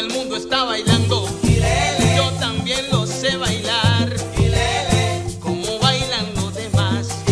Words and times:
el 0.00 0.08
mundo 0.14 0.36
está 0.36 0.64
bailando. 0.64 1.26
Yo 2.16 2.30
también 2.40 2.86
lo 2.90 3.06
sé 3.06 3.36
bailar. 3.36 4.08
Como 5.40 5.78
bailan 5.78 6.34
los 6.36 6.54
demás. 6.54 7.22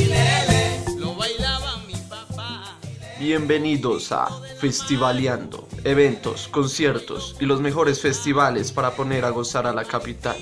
Lo 0.99 1.15
bailaba 1.15 1.79
mi 1.87 1.95
papá. 1.95 2.77
Bienvenidos 3.19 4.13
a 4.13 4.29
Festivaleando, 4.61 5.67
eventos, 5.85 6.49
conciertos 6.49 7.37
y 7.41 7.47
los 7.47 7.63
mejores 7.63 8.03
festivales 8.03 8.71
para 8.71 8.91
poner 8.91 9.25
a 9.25 9.31
gozar 9.31 9.67
a 9.67 9.73
la 9.73 9.85
capital. 9.85 10.37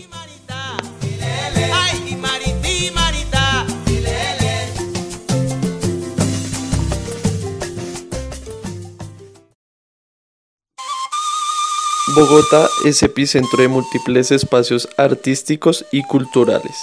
Bogotá 12.16 12.70
es 12.86 13.02
epicentro 13.02 13.60
de 13.60 13.68
múltiples 13.68 14.30
espacios 14.30 14.88
artísticos 14.96 15.84
y 15.92 16.02
culturales, 16.02 16.74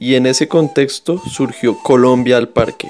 y 0.00 0.16
en 0.16 0.26
ese 0.26 0.48
contexto 0.48 1.22
surgió 1.30 1.78
Colombia 1.84 2.36
al 2.36 2.48
Parque, 2.48 2.88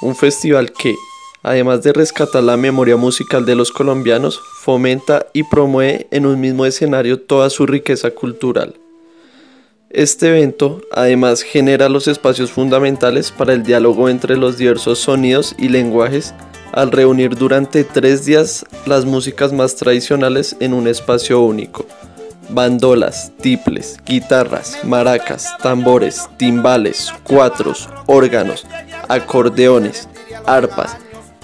un 0.00 0.14
festival 0.14 0.72
que, 0.72 0.94
además 1.42 1.82
de 1.82 1.92
rescatar 1.92 2.44
la 2.44 2.56
memoria 2.56 2.96
musical 2.96 3.44
de 3.46 3.56
los 3.56 3.72
colombianos, 3.72 4.40
fomenta 4.60 5.26
y 5.32 5.42
promueve 5.42 6.06
en 6.12 6.24
un 6.24 6.40
mismo 6.40 6.66
escenario 6.66 7.18
toda 7.18 7.50
su 7.50 7.66
riqueza 7.66 8.12
cultural. 8.12 8.76
Este 9.90 10.28
evento 10.28 10.82
además 10.92 11.42
genera 11.42 11.88
los 11.88 12.06
espacios 12.06 12.52
fundamentales 12.52 13.32
para 13.32 13.54
el 13.54 13.64
diálogo 13.64 14.08
entre 14.08 14.36
los 14.36 14.56
diversos 14.56 15.00
sonidos 15.00 15.56
y 15.58 15.68
lenguajes 15.68 16.32
al 16.74 16.90
reunir 16.90 17.36
durante 17.36 17.84
tres 17.84 18.24
días 18.24 18.66
las 18.84 19.04
músicas 19.04 19.52
más 19.52 19.76
tradicionales 19.76 20.56
en 20.60 20.74
un 20.74 20.88
espacio 20.88 21.40
único. 21.40 21.86
Bandolas, 22.50 23.32
tiples, 23.40 23.96
guitarras, 24.04 24.78
maracas, 24.84 25.56
tambores, 25.58 26.28
timbales, 26.36 27.12
cuatros, 27.22 27.88
órganos, 28.06 28.66
acordeones, 29.08 30.08
arpas 30.44 30.96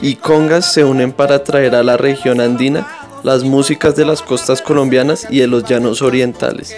y 0.03 0.17
congas 0.17 0.73
se 0.73 0.85
unen 0.85 1.13
para 1.13 1.45
traer 1.45 1.75
a 1.75 1.83
la 1.83 1.97
región 1.97 2.41
andina 2.41 2.87
las 3.23 3.45
músicas 3.45 3.97
de 3.97 4.05
las 4.05 4.23
costas 4.23 4.63
colombianas 4.63 5.27
y 5.31 5.41
de 5.41 5.47
los 5.47 5.65
llanos 5.65 6.03
orientales, 6.03 6.75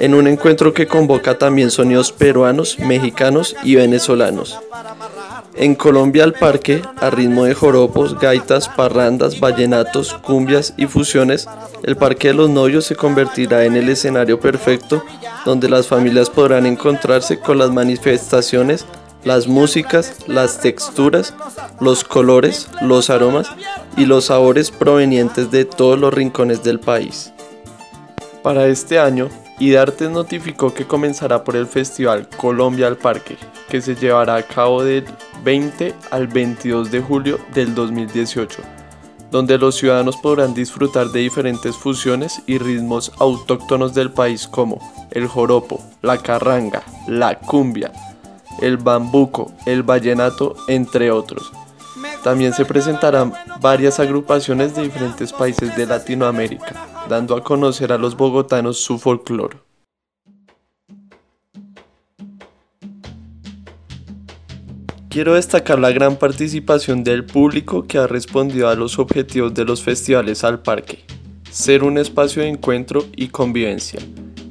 en 0.00 0.14
un 0.14 0.26
encuentro 0.26 0.74
que 0.74 0.88
convoca 0.88 1.38
también 1.38 1.70
sonidos 1.70 2.10
peruanos, 2.12 2.78
mexicanos 2.80 3.54
y 3.62 3.76
venezolanos. 3.76 4.58
En 5.60 5.74
Colombia 5.74 6.22
al 6.22 6.34
parque, 6.34 6.82
a 7.00 7.10
ritmo 7.10 7.44
de 7.44 7.52
joropos, 7.52 8.16
gaitas, 8.16 8.68
parrandas, 8.68 9.40
vallenatos, 9.40 10.14
cumbias 10.14 10.72
y 10.76 10.86
fusiones, 10.86 11.48
el 11.82 11.96
Parque 11.96 12.28
de 12.28 12.34
los 12.34 12.48
Novios 12.48 12.84
se 12.84 12.94
convertirá 12.94 13.64
en 13.64 13.74
el 13.74 13.88
escenario 13.88 14.38
perfecto 14.38 15.02
donde 15.44 15.68
las 15.68 15.88
familias 15.88 16.30
podrán 16.30 16.64
encontrarse 16.64 17.40
con 17.40 17.58
las 17.58 17.72
manifestaciones, 17.72 18.86
las 19.24 19.48
músicas, 19.48 20.14
las 20.28 20.60
texturas, 20.60 21.34
los 21.80 22.04
colores, 22.04 22.68
los 22.80 23.10
aromas 23.10 23.50
y 23.96 24.06
los 24.06 24.26
sabores 24.26 24.70
provenientes 24.70 25.50
de 25.50 25.64
todos 25.64 25.98
los 25.98 26.14
rincones 26.14 26.62
del 26.62 26.78
país. 26.78 27.32
Para 28.44 28.68
este 28.68 29.00
año, 29.00 29.28
IDARTES 29.58 30.10
notificó 30.10 30.72
que 30.72 30.86
comenzará 30.86 31.42
por 31.42 31.56
el 31.56 31.66
Festival 31.66 32.28
Colombia 32.36 32.86
al 32.86 32.96
Parque, 32.96 33.36
que 33.68 33.80
se 33.80 33.96
llevará 33.96 34.36
a 34.36 34.42
cabo 34.44 34.84
del 34.84 35.04
20 35.44 35.94
al 36.10 36.26
22 36.26 36.90
de 36.90 37.00
julio 37.00 37.38
del 37.54 37.74
2018, 37.74 38.62
donde 39.30 39.58
los 39.58 39.76
ciudadanos 39.76 40.16
podrán 40.16 40.54
disfrutar 40.54 41.08
de 41.08 41.20
diferentes 41.20 41.76
fusiones 41.76 42.42
y 42.46 42.58
ritmos 42.58 43.12
autóctonos 43.18 43.94
del 43.94 44.12
país 44.12 44.46
como 44.46 44.78
el 45.10 45.26
joropo, 45.26 45.82
la 46.02 46.18
carranga, 46.18 46.82
la 47.06 47.38
cumbia, 47.38 47.92
el 48.60 48.76
bambuco, 48.76 49.52
el 49.66 49.82
vallenato, 49.82 50.56
entre 50.68 51.10
otros. 51.10 51.52
También 52.22 52.52
se 52.52 52.64
presentarán 52.64 53.32
varias 53.60 54.00
agrupaciones 54.00 54.74
de 54.74 54.82
diferentes 54.82 55.32
países 55.32 55.76
de 55.76 55.86
Latinoamérica, 55.86 56.74
dando 57.08 57.36
a 57.36 57.42
conocer 57.42 57.92
a 57.92 57.98
los 57.98 58.16
bogotanos 58.16 58.78
su 58.78 58.98
folclore. 58.98 59.67
Quiero 65.10 65.34
destacar 65.34 65.78
la 65.78 65.90
gran 65.90 66.16
participación 66.16 67.02
del 67.02 67.24
público 67.24 67.86
que 67.86 67.96
ha 67.96 68.06
respondido 68.06 68.68
a 68.68 68.74
los 68.74 68.98
objetivos 68.98 69.54
de 69.54 69.64
los 69.64 69.82
festivales 69.82 70.44
al 70.44 70.60
parque, 70.60 70.98
ser 71.50 71.82
un 71.82 71.96
espacio 71.96 72.42
de 72.42 72.48
encuentro 72.48 73.06
y 73.16 73.28
convivencia. 73.28 74.00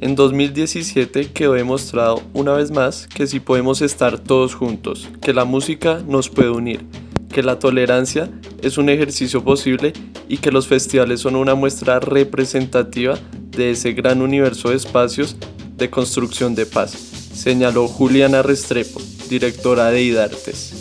En 0.01 0.15
2017 0.15 1.31
quedó 1.31 1.53
demostrado 1.53 2.23
una 2.33 2.53
vez 2.53 2.71
más 2.71 3.05
que 3.05 3.27
si 3.27 3.39
podemos 3.39 3.83
estar 3.83 4.17
todos 4.17 4.55
juntos, 4.55 5.07
que 5.21 5.31
la 5.31 5.45
música 5.45 6.01
nos 6.07 6.27
puede 6.27 6.49
unir, 6.49 6.83
que 7.31 7.43
la 7.43 7.59
tolerancia 7.59 8.27
es 8.63 8.79
un 8.79 8.89
ejercicio 8.89 9.43
posible 9.43 9.93
y 10.27 10.37
que 10.37 10.51
los 10.51 10.65
festivales 10.65 11.19
son 11.19 11.35
una 11.35 11.53
muestra 11.53 11.99
representativa 11.99 13.19
de 13.51 13.71
ese 13.71 13.93
gran 13.93 14.23
universo 14.23 14.69
de 14.69 14.77
espacios 14.77 15.35
de 15.75 15.91
construcción 15.91 16.55
de 16.55 16.65
paz, 16.65 16.91
señaló 17.33 17.87
Juliana 17.87 18.41
Restrepo, 18.41 18.99
directora 19.29 19.89
de 19.91 20.01
IDARTES. 20.01 20.73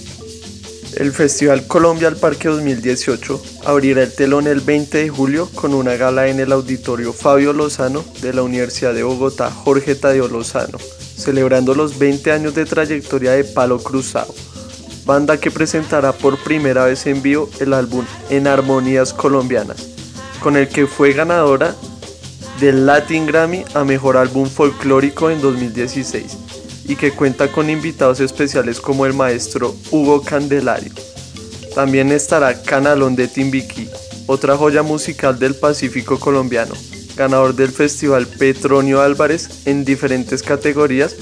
El 0.97 1.13
Festival 1.13 1.67
Colombia 1.67 2.09
al 2.09 2.17
Parque 2.17 2.49
2018 2.49 3.43
abrirá 3.67 4.03
el 4.03 4.15
telón 4.15 4.47
el 4.47 4.61
20 4.61 4.97
de 4.97 5.09
julio 5.11 5.51
con 5.55 5.75
una 5.75 5.95
gala 5.97 6.29
en 6.29 6.41
el 6.41 6.53
auditorio 6.53 7.13
Fabio 7.13 7.53
Lozano 7.53 8.03
de 8.23 8.33
la 8.33 8.43
Universidad 8.43 8.95
de 8.95 9.03
Bogotá 9.03 9.51
Jorge 9.51 9.95
Tadeo 9.95 10.27
Lozano, 10.29 10.79
celebrando 11.17 11.75
los 11.75 11.99
20 11.99 12.33
años 12.33 12.55
de 12.55 12.65
trayectoria 12.65 13.33
de 13.33 13.45
Palo 13.45 13.79
Cruzado, 13.79 14.35
banda 15.05 15.39
que 15.39 15.51
presentará 15.51 16.13
por 16.13 16.39
primera 16.39 16.87
vez 16.87 17.07
en 17.07 17.21
vivo 17.21 17.51
el 17.61 17.75
álbum 17.75 18.07
En 18.31 18.47
Armonías 18.47 19.13
Colombianas, 19.13 19.89
con 20.43 20.57
el 20.57 20.67
que 20.69 20.87
fue 20.87 21.13
ganadora 21.13 21.77
del 22.59 22.87
Latin 22.87 23.27
Grammy 23.27 23.65
a 23.75 23.85
Mejor 23.85 24.17
Álbum 24.17 24.49
Folclórico 24.49 25.31
en 25.31 25.43
2016 25.43 26.56
y 26.89 26.97
que 26.97 27.13
cuenta 27.13 27.51
con 27.51 27.71
invitados 27.71 28.21
especiales 28.21 28.81
como 28.81 29.07
el 29.07 29.13
maestro 29.13 29.75
Hugo 29.91 30.23
Candelario. 30.23 30.93
También 31.75 32.13
estará 32.13 32.63
Canalón 32.63 33.17
de 33.17 33.29
Timbiquí, 33.29 33.89
otra 34.27 34.57
joya 34.57 34.83
musical 34.83 35.39
del 35.39 35.55
Pacífico 35.55 36.19
colombiano, 36.19 36.75
ganador 37.17 37.55
del 37.55 37.71
Festival 37.71 38.27
Petronio 38.27 39.01
Álvarez 39.03 39.67
en 39.67 39.85
diferentes 39.85 40.43
categorías 40.43 41.17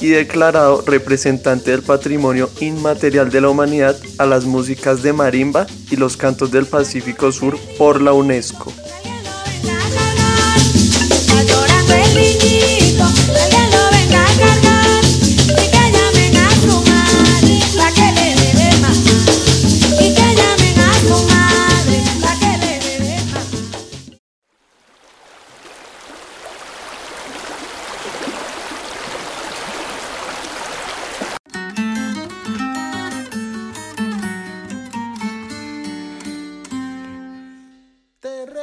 y 0.00 0.08
declarado 0.08 0.82
representante 0.86 1.70
del 1.70 1.82
patrimonio 1.82 2.48
inmaterial 2.60 3.30
de 3.30 3.40
la 3.42 3.50
humanidad 3.50 3.96
a 4.18 4.24
las 4.24 4.46
músicas 4.46 5.02
de 5.02 5.12
marimba 5.12 5.66
y 5.90 5.96
los 5.96 6.16
cantos 6.16 6.50
del 6.50 6.66
Pacífico 6.66 7.32
Sur 7.32 7.58
por 7.76 8.00
la 8.00 8.12
UNESCO. 8.12 8.72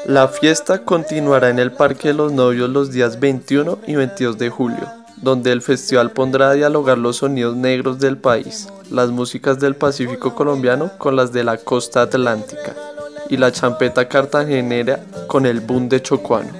La 0.08 0.30
fiesta 0.30 0.86
continuará 0.86 1.50
en 1.50 1.60
el 1.60 1.74
Parque 1.74 2.08
de 2.08 2.14
los 2.14 2.32
Novios 2.32 2.70
los 2.70 2.92
días 2.94 3.20
21 3.20 3.80
y 3.88 3.96
22 3.96 4.38
de 4.38 4.50
julio, 4.50 4.88
donde 5.18 5.52
el 5.52 5.62
festival 5.62 6.12
pondrá 6.12 6.52
a 6.52 6.54
dialogar 6.54 6.98
los 6.98 7.18
sonidos 7.18 7.58
negros 7.58 8.00
del 8.00 8.18
país, 8.18 8.70
las 8.90 9.10
músicas 9.10 9.60
del 9.60 9.76
Pacífico 9.76 10.34
colombiano 10.34 10.92
con 10.98 11.18
las 11.18 11.34
de 11.34 11.44
la 11.44 11.58
costa 11.58 12.04
atlántica 12.04 12.74
y 13.30 13.36
la 13.36 13.52
champeta 13.52 14.08
cartagenera 14.08 15.04
con 15.28 15.46
el 15.46 15.60
boom 15.60 15.90
de 15.90 16.02
Chocuano. 16.02 16.54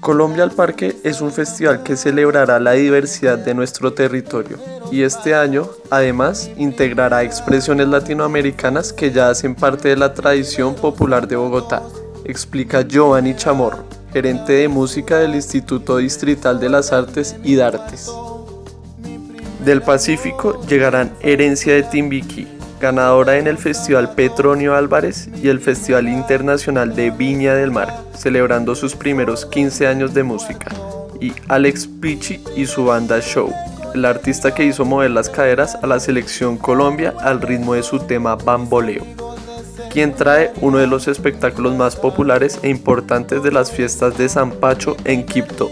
Colombia 0.00 0.42
al 0.42 0.50
Parque 0.50 0.96
es 1.04 1.20
un 1.20 1.30
festival 1.30 1.84
que 1.84 1.96
celebrará 1.96 2.58
la 2.58 2.72
diversidad 2.72 3.38
de 3.38 3.54
nuestro 3.54 3.92
territorio 3.92 4.75
y 4.90 5.02
este 5.02 5.34
año 5.34 5.68
además 5.90 6.50
integrará 6.56 7.22
expresiones 7.22 7.88
latinoamericanas 7.88 8.92
que 8.92 9.10
ya 9.10 9.30
hacen 9.30 9.54
parte 9.54 9.88
de 9.88 9.96
la 9.96 10.14
tradición 10.14 10.74
popular 10.74 11.26
de 11.28 11.36
Bogotá, 11.36 11.82
explica 12.24 12.82
Giovanni 12.82 13.34
Chamorro, 13.34 13.84
gerente 14.12 14.52
de 14.54 14.68
música 14.68 15.18
del 15.18 15.34
Instituto 15.34 15.98
Distrital 15.98 16.60
de 16.60 16.68
las 16.68 16.92
Artes 16.92 17.36
y 17.42 17.56
Dartes. 17.56 18.10
Del 19.64 19.82
Pacífico 19.82 20.60
llegarán 20.66 21.12
Herencia 21.20 21.74
de 21.74 21.82
Timbiquí, 21.82 22.46
ganadora 22.80 23.38
en 23.38 23.46
el 23.46 23.58
Festival 23.58 24.14
Petronio 24.14 24.74
Álvarez 24.74 25.28
y 25.42 25.48
el 25.48 25.60
Festival 25.60 26.08
Internacional 26.08 26.94
de 26.94 27.10
Viña 27.10 27.54
del 27.54 27.70
Mar, 27.70 28.04
celebrando 28.16 28.74
sus 28.74 28.94
primeros 28.94 29.46
15 29.46 29.86
años 29.86 30.14
de 30.14 30.22
música, 30.22 30.70
y 31.20 31.32
Alex 31.48 31.88
Pichi 32.00 32.42
y 32.54 32.66
su 32.66 32.84
banda 32.84 33.20
Show, 33.20 33.52
el 33.96 34.04
artista 34.04 34.54
que 34.54 34.64
hizo 34.64 34.84
mover 34.84 35.10
las 35.10 35.30
caderas 35.30 35.76
a 35.82 35.86
la 35.86 35.98
selección 35.98 36.56
Colombia 36.58 37.14
al 37.20 37.40
ritmo 37.40 37.74
de 37.74 37.82
su 37.82 37.98
tema 37.98 38.36
Bamboleo, 38.36 39.04
quien 39.90 40.14
trae 40.14 40.52
uno 40.60 40.78
de 40.78 40.86
los 40.86 41.08
espectáculos 41.08 41.74
más 41.74 41.96
populares 41.96 42.58
e 42.62 42.68
importantes 42.68 43.42
de 43.42 43.52
las 43.52 43.72
fiestas 43.72 44.16
de 44.18 44.28
San 44.28 44.52
Pacho 44.52 44.96
en 45.04 45.24
Quibdó. 45.24 45.70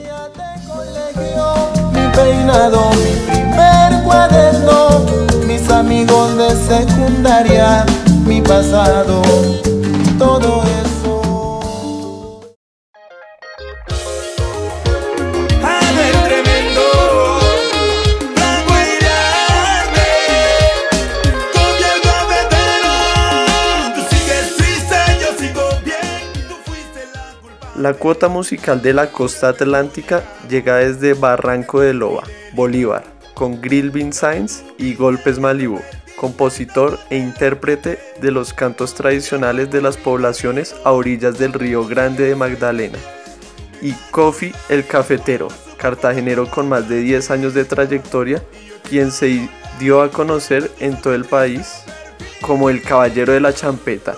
Mi 1.93 2.17
peinado, 2.17 2.91
mi 2.93 3.31
primer 3.31 4.03
cuaderno, 4.05 5.07
mis 5.47 5.69
amigos 5.71 6.37
de 6.37 6.51
secundaria, 6.57 7.85
mi 8.27 8.41
pasado, 8.41 9.23
todo 10.19 10.63
eso. 10.63 10.85
La 27.77 27.95
cuota 27.95 28.29
musical 28.29 28.83
de 28.83 28.93
la 28.93 29.11
costa 29.11 29.49
atlántica 29.49 30.23
llega 30.49 30.77
desde 30.77 31.15
Barranco 31.15 31.81
de 31.81 31.93
Loba, 31.93 32.23
Bolívar, 32.53 33.03
con 33.35 33.61
Grill 33.61 33.91
Bean 33.91 34.13
Signs 34.13 34.63
y 34.79 34.95
Golpes 34.95 35.41
Malibú, 35.41 35.81
compositor 36.17 36.99
e 37.11 37.19
intérprete 37.19 37.99
de 38.21 38.31
los 38.31 38.53
cantos 38.53 38.95
tradicionales 38.95 39.71
de 39.71 39.83
las 39.83 39.97
poblaciones 39.97 40.75
a 40.85 40.93
orillas 40.93 41.39
del 41.39 41.53
río 41.53 41.85
Grande 41.87 42.29
de 42.29 42.37
Magdalena. 42.37 42.99
Y 43.83 43.93
Kofi 44.13 44.53
el 44.69 44.87
Cafetero, 44.87 45.49
cartagenero 45.77 46.49
con 46.49 46.69
más 46.69 46.89
de 46.89 47.01
10 47.01 47.31
años 47.33 47.55
de 47.55 47.65
trayectoria, 47.65 48.43
quien 48.89 49.11
se 49.11 49.49
dio 49.81 50.01
a 50.01 50.11
conocer 50.11 50.71
en 50.79 51.01
todo 51.01 51.15
el 51.15 51.25
país 51.25 51.83
como 52.41 52.71
el 52.71 52.83
Caballero 52.83 53.33
de 53.33 53.41
la 53.41 53.53
Champeta. 53.53 54.15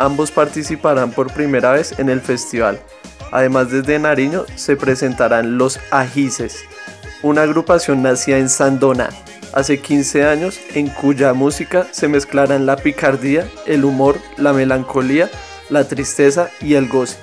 Ambos 0.00 0.30
participarán 0.30 1.10
por 1.10 1.30
primera 1.30 1.72
vez 1.72 1.98
en 1.98 2.08
el 2.08 2.22
festival. 2.22 2.80
Además 3.32 3.70
desde 3.70 3.98
Nariño 3.98 4.46
se 4.54 4.74
presentarán 4.74 5.58
Los 5.58 5.78
Ajices, 5.90 6.64
una 7.22 7.42
agrupación 7.42 8.02
nacida 8.02 8.38
en 8.38 8.48
Sandona 8.48 9.10
hace 9.52 9.78
15 9.78 10.24
años 10.24 10.58
en 10.74 10.88
cuya 10.88 11.34
música 11.34 11.86
se 11.90 12.08
mezclarán 12.08 12.64
la 12.64 12.76
picardía, 12.76 13.46
el 13.66 13.84
humor, 13.84 14.16
la 14.38 14.54
melancolía, 14.54 15.28
la 15.68 15.84
tristeza 15.84 16.48
y 16.62 16.76
el 16.76 16.88
goce. 16.88 17.18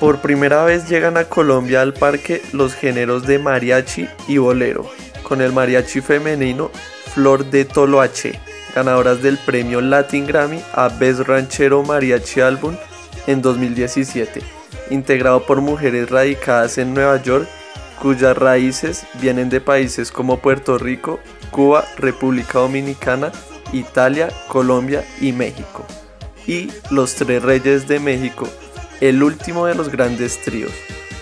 Por 0.00 0.22
primera 0.22 0.64
vez 0.64 0.88
llegan 0.88 1.18
a 1.18 1.24
Colombia 1.24 1.82
al 1.82 1.92
parque 1.92 2.40
los 2.54 2.74
géneros 2.74 3.26
de 3.26 3.38
mariachi 3.38 4.08
y 4.26 4.38
bolero, 4.38 4.90
con 5.22 5.42
el 5.42 5.52
mariachi 5.52 6.00
femenino 6.00 6.70
Flor 7.12 7.44
de 7.44 7.66
Toloache, 7.66 8.40
ganadoras 8.74 9.22
del 9.22 9.38
premio 9.38 9.80
Latin 9.80 10.26
Grammy 10.26 10.62
a 10.72 10.88
Best 10.88 11.20
Ranchero 11.20 11.82
Mariachi 11.82 12.40
Album 12.40 12.76
en 13.26 13.42
2017, 13.42 14.42
integrado 14.90 15.44
por 15.44 15.60
mujeres 15.60 16.10
radicadas 16.10 16.78
en 16.78 16.94
Nueva 16.94 17.22
York 17.22 17.48
cuyas 18.02 18.36
raíces 18.36 19.06
vienen 19.20 19.48
de 19.48 19.60
países 19.60 20.10
como 20.10 20.40
Puerto 20.40 20.76
Rico, 20.76 21.20
Cuba, 21.52 21.84
República 21.96 22.58
Dominicana, 22.58 23.30
Italia, 23.72 24.28
Colombia 24.48 25.04
y 25.20 25.30
México. 25.30 25.86
Y 26.44 26.68
Los 26.90 27.14
Tres 27.14 27.40
Reyes 27.44 27.86
de 27.86 28.00
México, 28.00 28.48
el 29.00 29.22
último 29.22 29.66
de 29.66 29.76
los 29.76 29.88
grandes 29.88 30.40
tríos, 30.40 30.72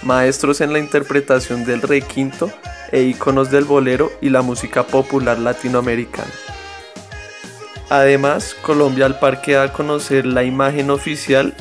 maestros 0.03 0.63
en 0.63 0.73
la 0.73 0.79
interpretación 0.79 1.67
del 1.67 1.83
requinto 1.83 2.51
e 2.93 3.03
íconos 3.03 3.51
del 3.51 3.65
bolero 3.65 4.11
y 4.23 4.31
la 4.31 4.41
música 4.41 4.87
popular 4.87 5.39
latinoamericana. 5.39 6.33
Además, 7.91 8.55
Colombia 8.63 9.05
al 9.07 9.19
Parque 9.19 9.55
da 9.55 9.65
a 9.65 9.73
conocer 9.73 10.25
la 10.25 10.45
imagen 10.45 10.91
oficial 10.91 11.55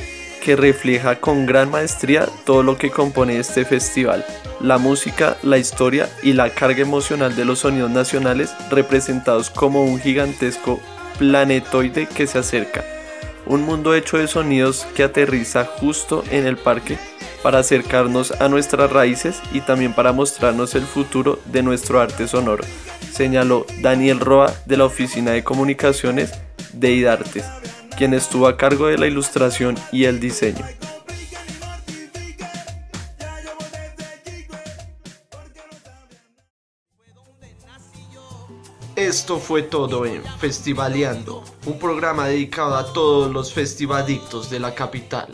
que 0.44 0.56
refleja 0.56 1.20
con 1.20 1.48
gran 1.48 1.72
maestría 1.72 2.28
todo 2.46 2.62
lo 2.62 2.78
que 2.78 2.92
compone 2.92 3.40
este 3.40 3.66
festival, 3.66 4.24
la 4.62 4.78
música, 4.78 5.38
la 5.42 5.58
historia 5.58 6.08
y 6.22 6.34
la 6.34 6.52
carga 6.52 6.81
emocional 6.81 7.36
de 7.36 7.46
los 7.46 7.60
sonidos 7.60 7.90
nacionales 7.90 8.54
representados 8.70 9.50
como 9.50 9.84
un 9.84 10.00
gigantesco 10.00 10.80
planetoide 11.18 12.08
que 12.08 12.28
se 12.28 12.38
acerca, 12.38 12.86
un 13.48 13.64
mundo 13.64 13.96
hecho 13.96 14.20
de 14.20 14.28
sonidos 14.28 14.88
que 14.96 15.04
aterriza 15.04 15.66
justo 15.66 16.24
en 16.30 16.46
el 16.46 16.58
parque 16.58 17.00
para 17.42 17.60
acercarnos 17.60 18.32
a 18.40 18.50
nuestras 18.50 18.92
raíces 18.92 19.42
y 19.52 19.62
también 19.62 19.94
para 19.94 20.12
mostrarnos 20.12 20.75
el 20.75 20.84
futuro 20.84 21.40
de 21.46 21.64
nuestro 21.64 22.00
arte 22.00 22.28
sonoro, 22.28 22.64
señaló 23.19 23.66
Daniel 23.81 24.21
Roa 24.21 24.54
de 24.66 24.77
la 24.77 24.86
Oficina 24.86 25.31
de 25.31 25.44
Comunicaciones 25.44 26.31
de 26.71 26.94
IDARTES 26.94 27.44
quien 27.98 28.13
estuvo 28.13 28.48
a 28.48 28.56
cargo 28.56 28.88
de 28.88 28.98
la 28.98 29.07
ilustración 29.07 29.75
y 29.92 30.06
el 30.06 30.21
diseño. 30.21 30.66
Esto 38.95 39.38
fue 39.38 39.63
todo 39.63 40.06
en 40.06 40.24
Festivaleando, 40.39 41.44
un 41.65 41.77
programa 41.77 42.25
dedicado 42.25 42.77
a 42.77 42.94
todos 42.94 43.30
los 43.30 43.51
festivalictos 43.51 44.50
de 44.50 44.62
la 44.62 44.74
capital. 44.74 45.27